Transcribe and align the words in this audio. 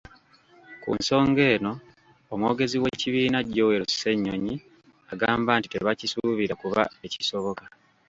Ku 0.81 0.89
nsonga 0.99 1.41
eno, 1.53 1.73
omwogezi 2.33 2.75
w'ekibiina 2.81 3.39
Joel 3.55 3.83
Ssennyonyi, 3.89 4.55
agamba 5.11 5.51
nti 5.57 5.67
tebakisuubira 5.69 6.53
kuba 6.61 6.81
tekisoboka 7.01 7.63